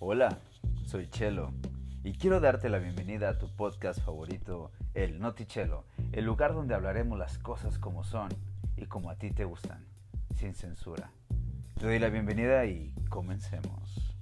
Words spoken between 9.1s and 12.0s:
a ti te gustan, sin censura. Te doy